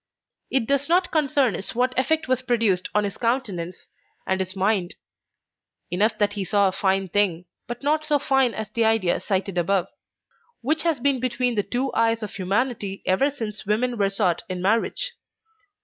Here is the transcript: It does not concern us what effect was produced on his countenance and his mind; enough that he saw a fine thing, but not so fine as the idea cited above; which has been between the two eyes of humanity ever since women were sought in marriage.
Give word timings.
It 0.49 0.65
does 0.65 0.89
not 0.89 1.11
concern 1.11 1.55
us 1.55 1.75
what 1.75 1.95
effect 1.95 2.27
was 2.27 2.41
produced 2.41 2.89
on 2.95 3.03
his 3.03 3.19
countenance 3.19 3.87
and 4.25 4.39
his 4.39 4.55
mind; 4.55 4.95
enough 5.91 6.17
that 6.17 6.33
he 6.33 6.43
saw 6.43 6.67
a 6.67 6.71
fine 6.71 7.07
thing, 7.07 7.45
but 7.67 7.83
not 7.83 8.03
so 8.03 8.17
fine 8.17 8.55
as 8.55 8.71
the 8.71 8.83
idea 8.83 9.19
cited 9.19 9.59
above; 9.59 9.89
which 10.61 10.81
has 10.81 10.99
been 10.99 11.19
between 11.19 11.53
the 11.53 11.61
two 11.61 11.93
eyes 11.93 12.23
of 12.23 12.33
humanity 12.33 13.03
ever 13.05 13.29
since 13.29 13.67
women 13.67 13.95
were 13.95 14.09
sought 14.09 14.41
in 14.49 14.59
marriage. 14.59 15.13